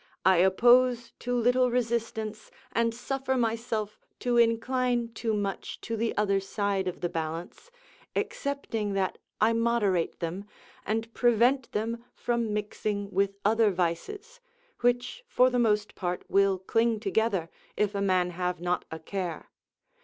[0.25, 6.39] I oppose too little resistance and suffer myself to incline too much to the other
[6.39, 7.69] side of the balance,
[8.15, 10.45] excepting that I moderate them,
[10.87, 14.39] and prevent them from mixing with other vices,
[14.79, 19.51] which for the most part will cling together, if a man have not a care.